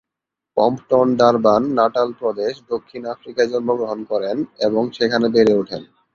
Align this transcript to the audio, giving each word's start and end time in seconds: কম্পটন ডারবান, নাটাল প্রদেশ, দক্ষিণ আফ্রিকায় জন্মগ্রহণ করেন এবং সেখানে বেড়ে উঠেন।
কম্পটন 0.57 1.07
ডারবান, 1.15 1.63
নাটাল 1.77 2.09
প্রদেশ, 2.13 2.53
দক্ষিণ 2.69 3.01
আফ্রিকায় 3.05 3.51
জন্মগ্রহণ 3.53 3.99
করেন 4.11 4.37
এবং 4.67 4.83
সেখানে 4.97 5.27
বেড়ে 5.35 5.53
উঠেন। 5.53 5.83